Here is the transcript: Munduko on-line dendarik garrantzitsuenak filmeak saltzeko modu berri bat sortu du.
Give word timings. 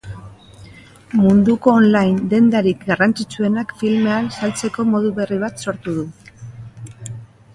Munduko 1.17 1.73
on-line 1.81 2.23
dendarik 2.31 2.81
garrantzitsuenak 2.91 3.75
filmeak 3.83 4.31
saltzeko 4.37 4.87
modu 4.95 5.11
berri 5.19 5.37
bat 5.43 5.63
sortu 5.67 5.93
du. 5.99 6.07